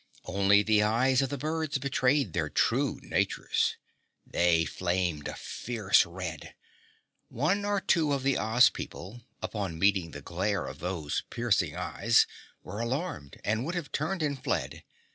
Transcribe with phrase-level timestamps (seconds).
[0.25, 3.75] Only the eyes of the birds betrayed their true natures.
[4.25, 6.55] They flamed a fierce red.
[7.29, 12.25] One or two of the Oz people, upon meeting the glare of those piercing eyes,
[12.63, 14.83] were alarmed and would have turned and fled.